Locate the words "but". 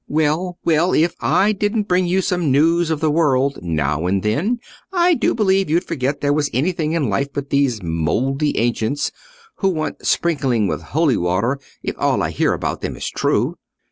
7.31-7.51